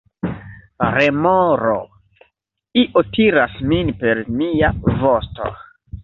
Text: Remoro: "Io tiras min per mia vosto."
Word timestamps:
Remoro: 0.93 1.75
"Io 2.83 3.03
tiras 3.17 3.59
min 3.73 3.91
per 4.05 4.23
mia 4.39 4.71
vosto." 5.03 5.51